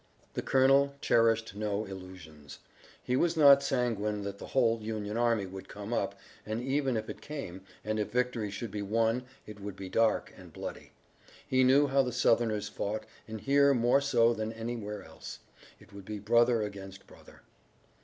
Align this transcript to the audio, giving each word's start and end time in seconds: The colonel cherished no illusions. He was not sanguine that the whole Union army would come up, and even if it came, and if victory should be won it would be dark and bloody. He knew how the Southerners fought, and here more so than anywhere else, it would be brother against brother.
The 0.33 0.41
colonel 0.41 0.95
cherished 0.99 1.53
no 1.55 1.85
illusions. 1.85 2.57
He 3.03 3.15
was 3.15 3.37
not 3.37 3.61
sanguine 3.61 4.23
that 4.23 4.39
the 4.39 4.47
whole 4.47 4.81
Union 4.81 5.15
army 5.15 5.45
would 5.45 5.67
come 5.69 5.93
up, 5.93 6.15
and 6.43 6.59
even 6.59 6.97
if 6.97 7.07
it 7.07 7.21
came, 7.21 7.61
and 7.85 7.99
if 7.99 8.09
victory 8.11 8.49
should 8.49 8.71
be 8.71 8.81
won 8.81 9.25
it 9.45 9.59
would 9.59 9.75
be 9.75 9.89
dark 9.89 10.33
and 10.35 10.51
bloody. 10.51 10.93
He 11.47 11.63
knew 11.63 11.85
how 11.85 12.01
the 12.01 12.11
Southerners 12.11 12.67
fought, 12.67 13.05
and 13.27 13.41
here 13.41 13.75
more 13.75 14.01
so 14.01 14.33
than 14.33 14.51
anywhere 14.53 15.03
else, 15.03 15.37
it 15.79 15.93
would 15.93 16.05
be 16.05 16.17
brother 16.17 16.63
against 16.63 17.05
brother. 17.05 17.43